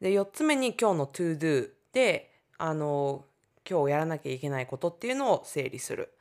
[0.03, 3.25] で4つ目に今日の to do であの
[3.67, 6.13] 今日やらなきゃいけないことっていうのを整理する。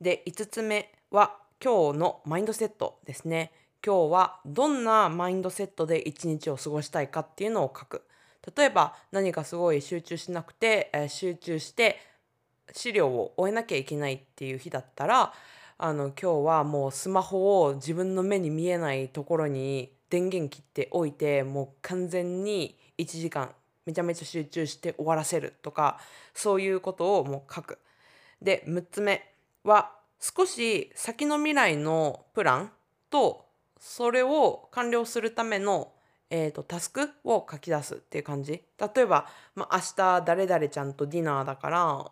[0.00, 3.50] で5つ目は今日のマインドセットですね。
[3.84, 8.02] 今日はどんなマインドセットで一日を過ごしたいかっていうのを書く。
[8.56, 11.98] 例えば何かすごい集中しなくて、えー、集中して
[12.72, 15.32] 資料を終えなきゃいけないっていう日だったら
[15.76, 23.50] あの今日はもうスマホを自分の目に見えないところに電源切っておいてもう完全に1時間
[23.86, 25.98] めちゃめちゃ集中して終わらせるとか
[26.32, 27.78] そういうことをもう書く。
[28.40, 29.22] で6つ目
[29.62, 32.70] は少し先の未来のプラン
[33.10, 33.43] と
[33.86, 35.92] それを完了するための、
[36.30, 42.10] えーと、タスクを書き出すっていう感じ例えば、まあ、明日誰々ちゃんとディナーだから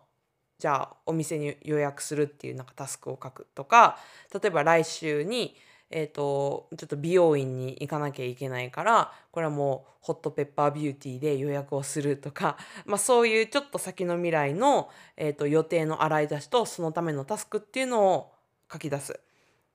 [0.59, 3.97] じゃあお店に予約するっていうなんかタスクを書くとか
[4.31, 5.55] 例えば来週に、
[5.89, 18.31] えーと、ちょっと美容院に行かなきゃいけないからこれはもうホットペッパービューティーで予約をするとか、 まあ、そういうちょっと先の未来の、えーと予定の洗い出しとそのためのタスクっていうのを
[18.71, 19.19] 書き出す。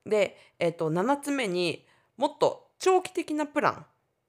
[0.05, 1.85] で、えー、と7つ目に
[2.19, 3.85] もっと長期的なプラ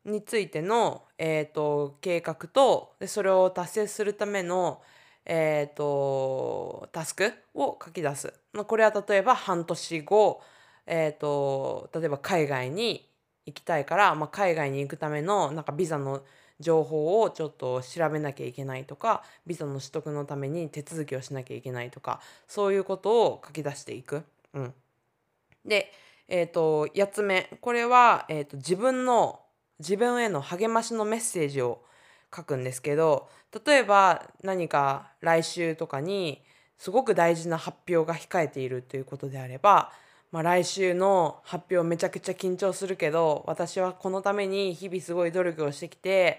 [0.06, 4.80] ンについての、えーと、計画とでそれを達成するための、
[5.26, 8.32] えーと、タスクを書き出す。
[8.68, 10.40] これは例えば半年後、
[10.86, 13.10] えーと、例えば海外に
[13.44, 16.22] 行きたいから、まあ、海外に行くためのなんかビザの
[16.60, 24.22] 情報をちょっと調べなきゃいけないとかビザの取得のために手続きをしなきゃいけないとかそういうことを書き出していく。
[24.54, 24.74] うん、
[25.64, 25.92] で
[26.30, 27.50] えーと、8つ目。
[27.60, 29.40] これは、えーと、自分の
[29.80, 31.82] 自分への励ましのメッセージを
[32.34, 33.28] 書くんですけど
[33.66, 36.42] 例えば何か来週とかに
[36.78, 39.90] すごく大事な発表が控えているということであれば、
[40.30, 46.38] まあ、来週の発表めちゃくちゃ緊張するけど私はこのために日々すごい努力をしてきて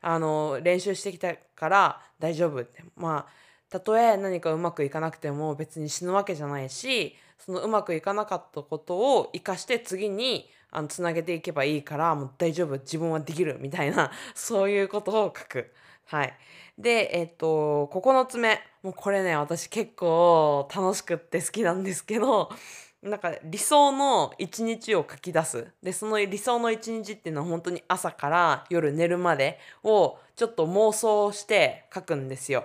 [0.00, 2.82] あの練習してきたから大丈夫って。
[2.96, 10.48] まあたとえ何かうまくいかなくても別に死ぬわけじゃないしそのうまくいかなかったことを生かして次に
[10.88, 15.72] つなげていけばいいからもう大丈夫自分はできるみたいな そういうことを書く。
[16.06, 16.34] はい、
[16.78, 22.50] でえっと9つ目もうこれね私結構楽しくって好きなんですけど
[23.02, 32.64] なんか理想の一日を書き出すでその理想の一日っていうのは本当に朝から夜寝るまでをちょっと妄想して書くんですよ。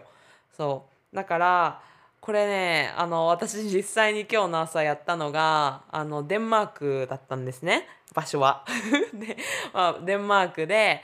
[0.55, 1.81] そうだから
[2.19, 8.65] これねあの私実際に今日の朝やったのがあのデンマークだったんですね場所は。
[9.13, 9.37] で、
[9.73, 11.01] まあ、デンマークで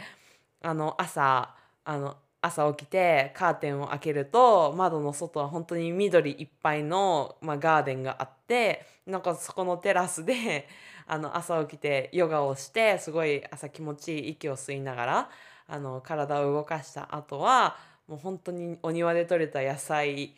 [0.62, 10.67] あの朝あの朝起きてカーテンを開けると窓の外は本当に緑いっぱいの、まあ、ガーデンがあってなんかそこのテラスで
[11.06, 15.30] あの朝起きてヨガをしてすごい朝気持ちいい息を吸いながら
[15.67, 17.76] あの体を動かした後は
[18.10, 20.34] もう本当にお庭で採れた野菜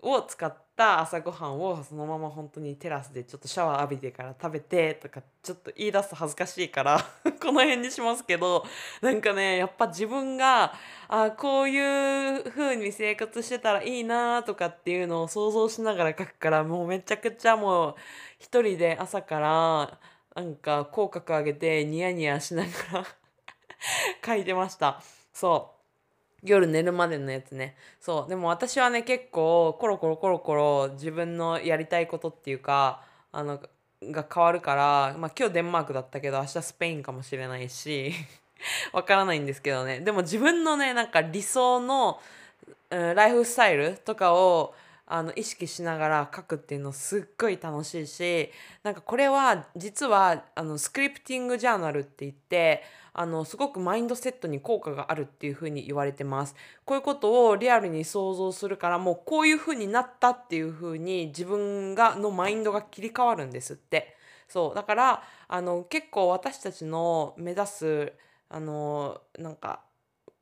[0.00, 6.98] を使った朝ごはんをそのまま本当にテラスでちょっとシャワー浴びてから食べてとかちょっと言い出すと恥ずかしいから
[7.40, 8.66] この辺にしますけど
[9.00, 10.74] なんかねやっぱ自分が
[11.08, 17.94] あこういう風に生活してたらいいなとかっていうのを想像しながら書くからもうめちゃくちゃもう
[18.38, 19.98] 一人で朝から
[20.34, 23.06] なんか口角上げてニヤニヤしながら
[24.22, 25.00] 書いてました。
[25.32, 25.75] そう
[26.46, 27.76] 夜寝るまでのやつね。
[28.00, 28.28] そう。
[28.28, 33.60] でも私はね結構コロコロコロコロ自分のやりたいことっていうかあの
[34.02, 38.12] が変わるから、まあ、今日デンマークだったけど明日スペインかもしれないし
[38.92, 40.00] わからないんですけどね。
[40.00, 42.20] でも自分のねなんか理想の
[42.90, 44.74] うん、ライフスタイルとかを
[45.06, 48.50] あの意識しながら書くっていうのすっごい楽しいし
[48.82, 52.82] なんかこれは実はあのスクリプティングジャーナルって言って
[53.18, 56.54] あのすごくマインドセットに効果があるっていうふうに言われてます。
[56.84, 64.16] こういうことをリアルに想像するからもうこういうふうになったっていうふうに自分がのマインドが切り替わるんですって。
[64.48, 68.12] そうだからあの結構私たちの目指す
[68.48, 69.80] あのなんか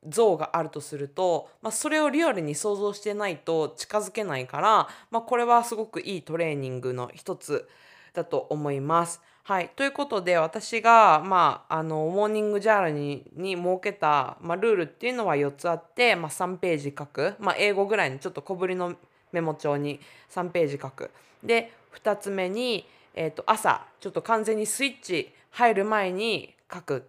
[0.07, 7.67] 像があるとすると、まあ、それをリアルに想像してないと近づけないから、まあ、これはすごくいいトレーニングの一つ
[8.13, 9.21] だと思います。
[9.43, 18.95] はい、ということで私が、まあ、あのモーニングジャーナルにに設けた、まあ、ルールっていうのは4つあって、まあ、3ページ書く、まあ、英語ぐらいのちょっと小ぶりの
[19.31, 19.99] メモ帳に
[20.31, 21.11] 3ページ書く。
[21.43, 27.07] で2つ目に、えー、と朝ちょっと完全にスイッチ入る前に書く。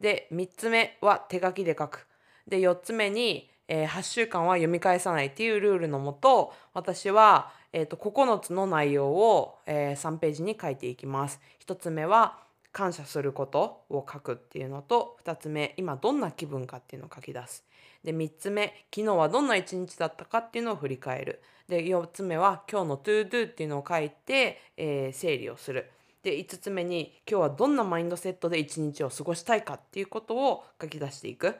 [0.00, 2.06] で3つ目は手書きで書く。
[2.48, 11.40] で4つ目に、えー、8週間は読み返さないっていうルールのもと私は、えーと、9つの内容を、えー、3ページに書いていきます。
[11.66, 12.38] 1つ目は
[12.72, 17.64] 感謝することを書くっていうのと2つ目今どんな気分かっていうのを書き出す。
[18.02, 21.40] で3つ目昨日はどんな一日だったかっていうのを振り返る。
[21.68, 25.90] で4つ目は今日の ToDo っていうのを書いて、えー、整理をする。
[26.22, 31.54] で5つ目に今日はどんなマインドセットで一日を過ごしたいかっていうことを書き出していく。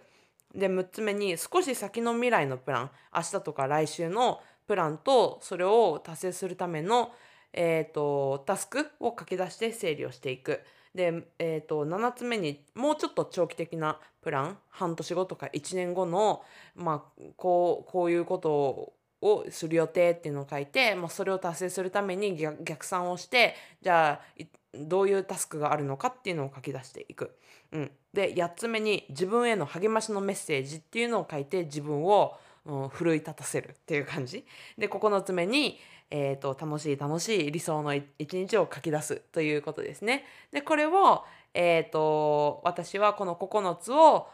[0.54, 7.12] で6つ目に少し先の未来のプラン明日とか来週のプランとそれを達成するための、
[7.52, 10.60] えーと、タスクを書き出して整理をしていく。
[10.94, 16.42] で、えーと、7つ目にもうちょっと長期的なプラン半年後とか1年後の、
[16.76, 24.44] まあ、こうこういうことをする予定っていうのを書いて、まあ、それを達成するために逆算をしてじゃあ
[24.78, 27.36] どういうタスクがあるのかっていうのを書き出していく。
[27.72, 34.44] うん、で8つ目に自分への励ましのメッセージっていうのを書いて自分を、うん、奮い立たせるっていう感じ。
[34.78, 35.78] で9つ目に、
[36.10, 40.24] えーと、楽しい楽しい理想の一日を書き出すということですね。
[40.52, 44.28] でこれを、えーと私はこの9つを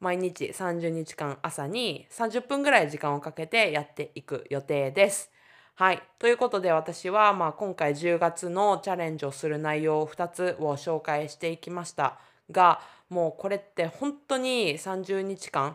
[0.00, 5.33] 毎日30日間朝に30分ぐらい時間をかけてやっていく予定です。
[5.76, 6.00] はい。
[6.20, 12.16] ということで私は、まあ、今回10月のチャレンジをする内容を2つを紹介していきました
[12.52, 15.74] が、もうこれって本当に30日間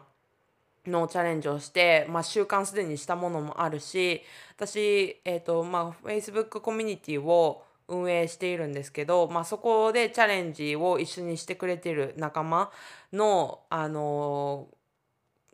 [0.85, 4.21] のチャレンジをして、まあ、習慣すでにしたものもあるし
[4.55, 12.71] 私、えーとまあ、Facebook コミュニティを運営しているんですけど、まあ、そこでチャレンジを一緒にしてくれてる仲間
[13.11, 14.67] の、あの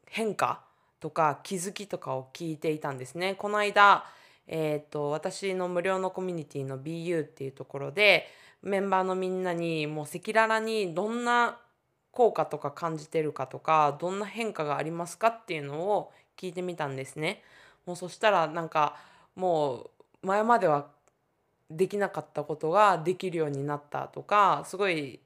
[0.05, 0.61] 変化
[0.99, 3.33] とか気づきとかを聞いていたんですね。
[3.33, 4.05] この間
[4.47, 8.27] えーと、私の無料のコミュニティの BU っていうところで
[8.61, 11.57] メンバーのみんなにもう赤裸々にどんな
[12.11, 17.43] 効果とか感じてるかとかどんな変化がありますかっていうのを聞いてみたんですね。
[17.85, 18.95] もうそしたらなんか
[19.35, 19.89] も
[20.23, 20.87] う前までは
[21.69, 25.19] できなかったことができるようになったとかすごい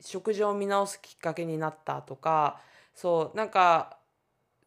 [0.00, 2.60] 食事を見直すきっかけになったとか
[2.94, 3.98] そうなんか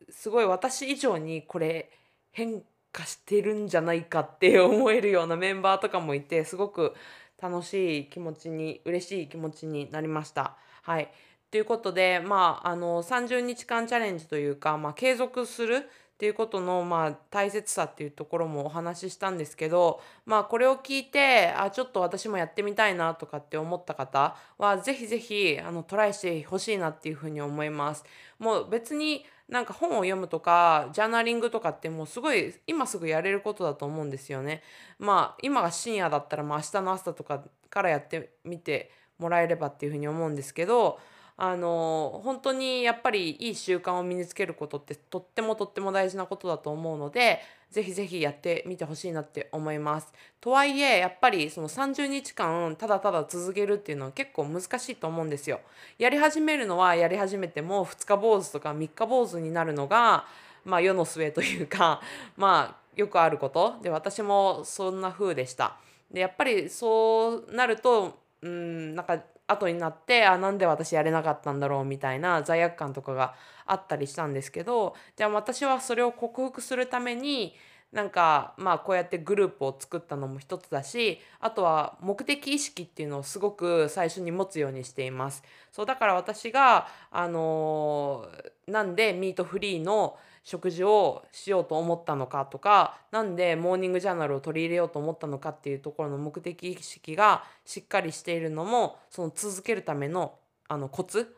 [0.10, 1.90] すごい私以上にこれ
[2.32, 2.68] 変化
[3.02, 6.94] してるんじゃないかって思えるようなメンバーとかもいてすごく
[7.42, 10.56] 楽しい気持ちに嬉しい気持ちになりました。
[10.84, 11.12] はい
[11.54, 28.06] ということで、まあ、あの30日間チャレンジというか、まあ、継続するっていうことの、まあ、大切さっていうところもお話ししたんですけど、まあ、これを聞いてあちょっと私もやってみたいなとかって思った方は是非是非あのトライしてほしいなっていうふうに思います。
[28.38, 34.62] もう別になんか本を読むとかジャーナリングとかってもうすごい今すぐやれることだと思うんですよね。
[35.00, 41.00] まあ今が深夜だったらまあ明日の朝とかからやってみてもらえればっていうふうに思うんですけど
[41.36, 47.40] あの本当にやっぱりいい習慣を身につけることってとってもとっても大事なことだと思うので
[47.72, 50.14] ぜひぜひやってみてほしいなって思います。
[50.40, 55.60] とはいえやっぱりその30日間ただただ続けるっていうのは結構難しいと思うんですよ。
[55.98, 60.26] やり始めるのはやり始めても2日坊主とか3日坊主になるのが
[60.64, 62.00] まあ世の末というか
[62.38, 65.78] まあよくあることで私もそんな風でした。
[66.12, 69.20] でやっぱりそうなるとうんなんか
[69.54, 73.34] 後になってあなんで私やれなかったんだろうみたいな罪悪感とかが
[73.66, 77.56] あったりしたんですけどじゃあ私はそれを克服するために
[77.94, 85.44] なんかまあこうやってグループを作ったのも一つだしあとは目的意識っていうのをすごく最初に持つようにしています。
[85.72, 100.36] そうだから私があのー、なんでミートフリーの食事をしようと思ったのかとか何でモーニングジャーナルを取り入れようと思ったのかっていうところの目的意識がしっかりしているのもその続けるための
[100.68, 101.36] あのコツ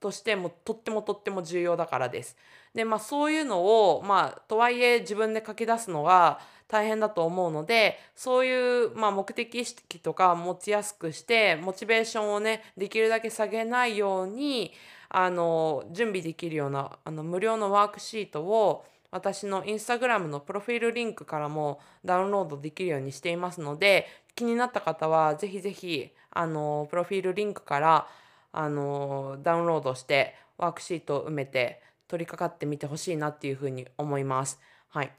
[0.00, 2.36] としてもとってもとっても重要だからです。
[2.74, 14.72] でまあそういうのをまあとはいえ自分で書き出すのが大変だと思うのでそういう、まあ、目的意識とか持ちやすくしてモチベーションをねできるだけ下げないように
[15.08, 28.06] あの準備できるようなあの無料のワークシートを私のインスタグラムのプロフィールリンクからもダウンロードできるようにしていますので気になった方はぜひぜひあのプロフィールリンクから
[28.52, 34.60] あのダウンロードしてワークシートを埋めて取り掛かってみてほしいなっていうふうに思います。
[34.88, 35.12] はい、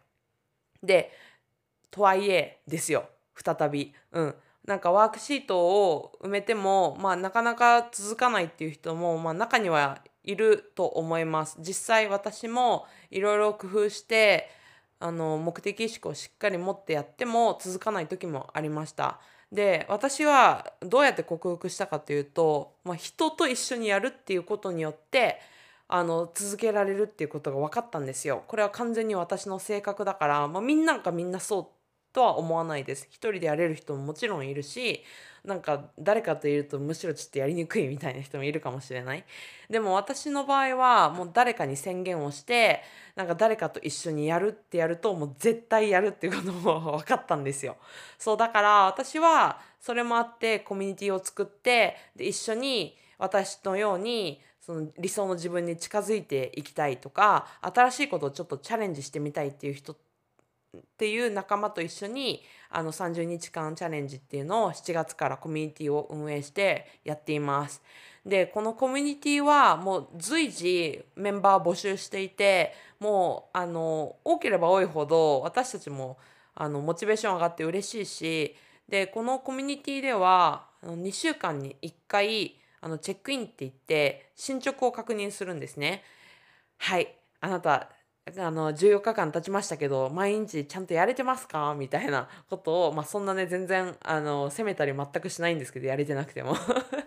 [0.83, 1.11] で
[1.91, 3.93] とはいえですよ再び。
[4.11, 4.35] うん
[4.67, 11.57] なんかワークシートを埋めても、まあ、なかなか続かないっていう人も、まあ、中にはいると思います。
[11.59, 14.49] 実際私もいろいろ工夫して
[14.99, 19.19] あの目的意識をしっかり持ってやっても続かない時もありました。
[19.53, 25.39] で私はどうやって克服したかというと、まあ、人と一緒にやるっていうことによって
[25.87, 28.43] あの続けられるっていうことが分かったんですよ。
[28.47, 31.67] これは完全に私の性格だから、まあ、みんながみんなそう
[32.17, 33.05] とは思わないです。
[33.11, 35.03] 一人でやれる人ももちろんいるし
[35.45, 39.23] なんか誰かといるとむしろちょっとやりにくいみたいな人もいるかもしれない。
[39.69, 42.81] でも私の場合はもう誰かに宣言をして
[43.15, 47.77] なんか誰かと一緒にやるってやるともう絶対やるっていうことも分かったんですよ。
[48.17, 59.95] そうだから私はそれもあってコミュニティを作ってで一緒に私のようにその理想の自分に近づいていきたいとか新しいことをちょっとチャレンジしてみたいっていう人
[60.75, 67.81] っていう仲間と一緒にあの30日間チャレンジっていうのを7月からコミュニティを運営してやっています。
[68.25, 76.17] でこのコミュニティはもう随時メンバー募集していてもうあの多ければ多いほど私たちも
[76.53, 78.55] あのモチベーション上がって嬉しいし
[78.89, 86.03] でこのコミュニティでは2週間に1回あのチェックインって言って進捗を確認するんですね。
[86.77, 87.89] はいあなた
[88.37, 91.73] あの14日間経ちましたけど毎日ちゃんとやれてますか？
[91.77, 96.55] みたいなことを、まあ、そんなね全然あの責めたり全くしないんですけどやれてなくても。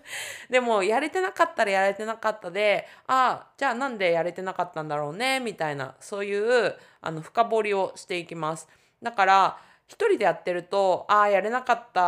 [0.48, 5.40] でもやれてなかったらやれてなかったでああじゃあなんでやれてなかったんだろうね？
[5.40, 8.66] みたいなそういうあの深掘りをしていきます。
[9.02, 9.58] だから
[9.88, 12.02] 一人でやってるとああやれなかった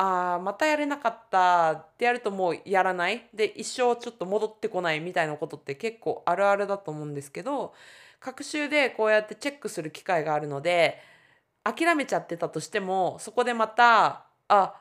[0.00, 3.28] ああまたやれなかったってやるともうやらない？
[3.34, 7.74] で一生ちょっと戻ってこないみたいなことって結構あるあるだと思うんですけど
[8.24, 10.98] 各週でこうやってチェックする機会があるので
[11.62, 14.74] 諦めちゃってたとしてもそこでまたあ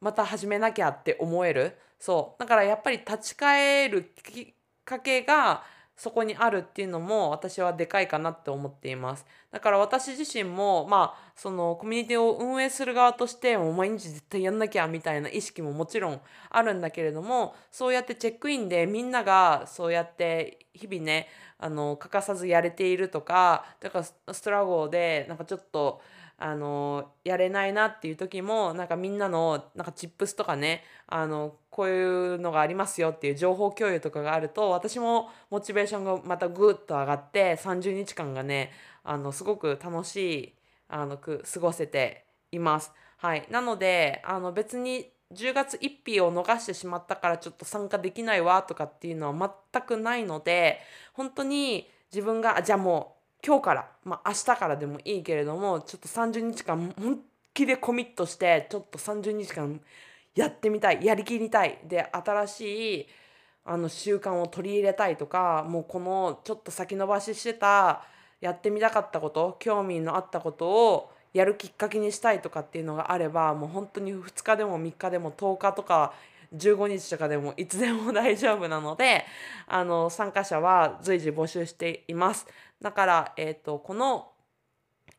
[0.00, 1.76] また始めなきゃって思える。
[1.98, 2.40] そう。
[2.40, 5.62] だからやっぱり立ち返るきっかけが
[5.98, 9.26] そこにあるっていうのも私はでかいかなって思っています。
[9.50, 16.20] だから私自身もまあそのコミュニティを運営する側としてもう毎日絶対やんなきゃみたいな意識ももちろん
[16.50, 21.26] あるんだけれどもそうやってチェックインでみんながそうやって日々ね
[21.58, 26.00] あの欠かさずやれているとかだからストラゴでなんかちょっと
[26.40, 32.02] あのやれないなっていう時もなんかみんなのなんかチップスとかねあのこうい
[32.36, 38.70] うのがありますよっていう情報共有とかがあると私もモチベーションがまたぐっと上がって30日間がね
[39.02, 40.54] あのすごく楽しい
[40.88, 42.92] あのく過ごせています。
[43.18, 50.78] はい、なのであの別に10月1日を逃してしまったからちょっと参加できないわとかっていうのは全くないので
[51.12, 57.20] 本当に自分がじゃあもう今日から、まあ、明日からでもいいけれどもちょっと30日間本
[57.54, 59.80] 気でコミットしてちょっと30日間
[60.34, 61.78] やってみたいやりきりたい。
[61.84, 63.06] で新しい
[63.64, 68.04] あの習慣を取り入れたいとかもうこのちょっと先延ばししてた
[68.40, 76.14] やってみたかったこと興味のあったことをやるきっかけにしたいとかっていうのがあればもう本当に2日でも3日でも10日とか
[76.54, 79.24] 15日とかでもいつでも大丈夫なので
[79.66, 82.46] あの参加者は随時募集しています
[82.80, 84.32] だから、えーと、この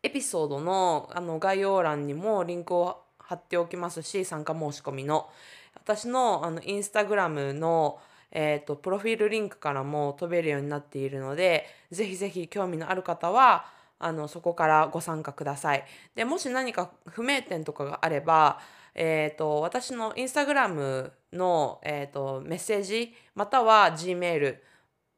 [0.01, 5.29] エピソードのあの概要欄にもリンクを貼っておきますし参加申し込みの
[5.75, 7.99] 私のあのインスタグラムの
[8.31, 13.65] えーと、とプロフィールリンクからも飛べるようになっているのでぜひぜひ興味のある方は
[13.99, 15.83] あのそこからご参加ください。
[16.15, 18.59] でもし何か不明点とかがあれば、
[18.95, 24.63] えーと、私のインスタグラムの、えーと、メッセージまたは G メール、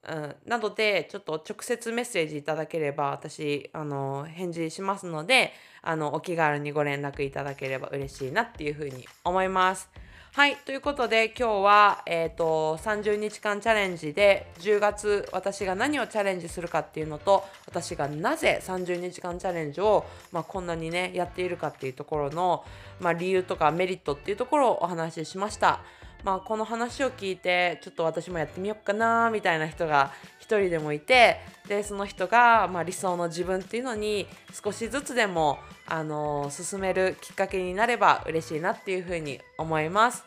[0.08, 9.90] うん、などでちょっと直接メッセージいただければ私あの返事しますのであのお気軽にご連絡いただければ嬉しいなっていうふうに思います。
[10.34, 22.64] はい、ということで今日は、えーと、30日間チャレンジで10月私が何をチャレンジするかっていうのと私がなぜ30日間チャレンジを、まあ、こんなにねやっているかっていうところの、
[23.02, 25.82] まあ、理由とかメリットっていうところをお話ししました。
[26.24, 30.14] まあ、この話を聞いてちょっと私もやってみようかなみたいな人が
[30.60, 40.26] 人でもいてでその人が、まあ、理想の自分っていうのに少しずつでも、あの進めるきっかけになれば嬉しいなっていうふうに思います。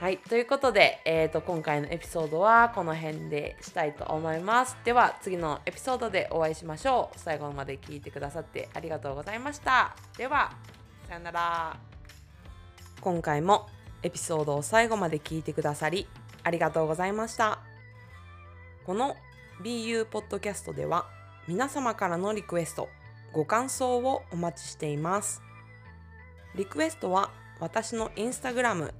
[0.00, 4.76] はい、ということで、えーと、今回のエピソードはこの辺でしたいと思います。
[4.84, 7.18] では次のエピソードでお会いしましょう。
[7.18, 9.94] 最後まで聞いてくださってありがとうございました。
[10.18, 10.52] では、
[11.08, 11.76] さよなら。
[13.00, 13.68] 今回も
[14.02, 16.06] エピソードを最後まで聞いてくださり
[16.42, 17.73] ありがとうございました。
[18.84, 19.16] この
[19.62, 21.06] BU ポッドキャストでは
[21.48, 22.90] 皆様からのリクエスト、
[23.32, 25.40] ご感想をお待ちしています。
[26.54, 27.30] リクエストは
[27.60, 28.92] 私のインスタグラム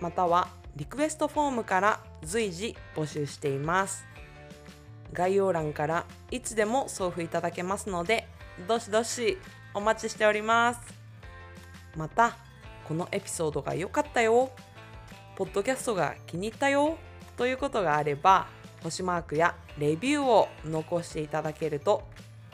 [0.00, 4.08] またはリクエストフォームから随時募集しています。
[5.12, 8.26] 概要欄からいつでも送付いただけますので、
[8.66, 9.38] どしどし
[9.72, 10.80] お待ちしております。
[11.94, 12.36] また、
[12.88, 14.50] このエピソードが良かったよ、
[15.36, 16.98] ポッドキャストが気に入ったよ
[17.36, 18.48] ということがあれば、
[18.82, 22.02] 星マークやレビューを残していただけると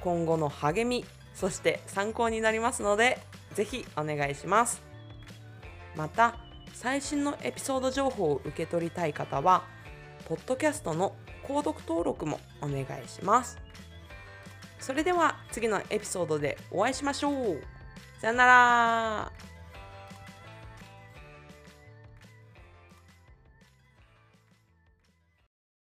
[0.01, 1.05] 今後の励み
[1.35, 3.19] そして参考になりますので
[3.55, 4.83] ぜひお願いします。
[5.97, 6.37] また
[6.73, 9.65] 最新のエピソード情報を受け取りたい方は
[10.29, 11.15] ポッドキャストの
[11.47, 13.59] 購読登録もお願いします。
[14.81, 17.63] それでは次のエピソードでお会いしましょう。
[18.21, 19.54] さよなら。